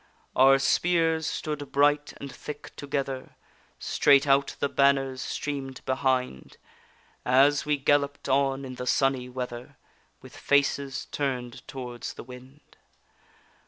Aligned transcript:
Our 0.35 0.57
spears 0.57 1.27
stood 1.27 1.71
bright 1.71 2.11
and 2.19 2.33
thick 2.33 2.75
together, 2.75 3.35
Straight 3.77 4.25
out 4.25 4.55
the 4.59 4.67
banners 4.67 5.21
stream'd 5.21 5.85
behind, 5.85 6.57
As 7.23 7.67
we 7.67 7.77
gallop'd 7.77 8.27
on 8.27 8.65
in 8.65 8.73
the 8.81 8.87
sunny 8.87 9.29
weather, 9.29 9.77
With 10.23 10.35
faces 10.35 11.05
turn'd 11.11 11.61
towards 11.67 12.15
the 12.15 12.23
wind. 12.23 12.77